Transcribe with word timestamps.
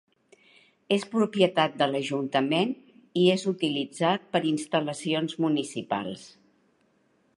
És 0.95 1.03
propietat 1.09 1.75
de 1.81 1.87
l'Ajuntament 1.91 2.73
i 3.25 3.27
és 3.35 3.45
utilitzat 3.53 4.27
per 4.37 4.45
instal·lacions 4.53 5.37
municipals. 5.47 6.25